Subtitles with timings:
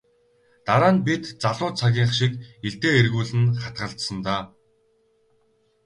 [0.65, 2.33] Дараа нь бидний залуу цагийнх шиг
[2.67, 4.43] илдээ эргүүлэн хатгалцсан даа.